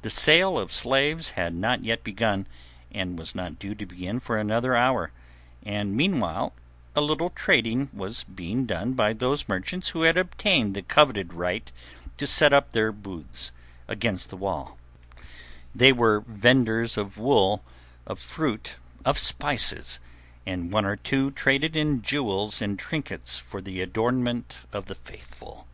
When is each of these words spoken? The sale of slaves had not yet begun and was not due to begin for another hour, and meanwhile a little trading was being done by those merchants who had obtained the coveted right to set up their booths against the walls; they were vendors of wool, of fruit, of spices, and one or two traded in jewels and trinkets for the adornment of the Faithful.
The 0.00 0.10
sale 0.10 0.58
of 0.58 0.72
slaves 0.72 1.30
had 1.38 1.54
not 1.54 1.84
yet 1.84 2.02
begun 2.02 2.48
and 2.90 3.16
was 3.16 3.32
not 3.32 3.60
due 3.60 3.76
to 3.76 3.86
begin 3.86 4.18
for 4.18 4.36
another 4.36 4.74
hour, 4.74 5.12
and 5.64 5.94
meanwhile 5.96 6.52
a 6.96 7.00
little 7.00 7.30
trading 7.30 7.88
was 7.92 8.24
being 8.24 8.66
done 8.66 8.94
by 8.94 9.12
those 9.12 9.48
merchants 9.48 9.90
who 9.90 10.02
had 10.02 10.16
obtained 10.16 10.74
the 10.74 10.82
coveted 10.82 11.32
right 11.32 11.70
to 12.16 12.26
set 12.26 12.52
up 12.52 12.72
their 12.72 12.90
booths 12.90 13.52
against 13.86 14.30
the 14.30 14.36
walls; 14.36 14.76
they 15.72 15.92
were 15.92 16.24
vendors 16.26 16.96
of 16.96 17.16
wool, 17.16 17.62
of 18.04 18.18
fruit, 18.18 18.74
of 19.04 19.16
spices, 19.16 20.00
and 20.44 20.72
one 20.72 20.84
or 20.84 20.96
two 20.96 21.30
traded 21.30 21.76
in 21.76 22.02
jewels 22.02 22.60
and 22.60 22.80
trinkets 22.80 23.38
for 23.38 23.60
the 23.62 23.80
adornment 23.80 24.56
of 24.72 24.86
the 24.86 24.96
Faithful. 24.96 25.68